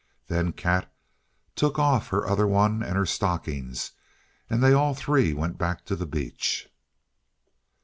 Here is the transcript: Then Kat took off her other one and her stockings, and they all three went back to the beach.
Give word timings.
Then 0.29 0.51
Kat 0.51 0.91
took 1.55 1.77
off 1.77 2.07
her 2.07 2.27
other 2.27 2.47
one 2.47 2.81
and 2.81 2.95
her 2.95 3.05
stockings, 3.05 3.91
and 4.49 4.63
they 4.63 4.73
all 4.73 4.95
three 4.95 5.31
went 5.31 5.59
back 5.59 5.85
to 5.85 5.95
the 5.95 6.07
beach. 6.07 6.67